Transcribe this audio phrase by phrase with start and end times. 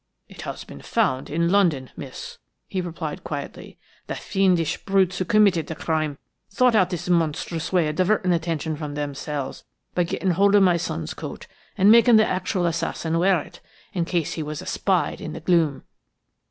[0.27, 3.77] "It has been found in London, miss," he replied quietly.
[4.07, 6.17] "The fiendish brutes who committed the crime
[6.49, 10.77] thought out this monstrous way of diverting attention from themselves by getting hold of my
[10.77, 11.45] son's coat
[11.77, 13.59] and making the actual assassin wear it,
[13.93, 15.83] in case he was espied in the gloom."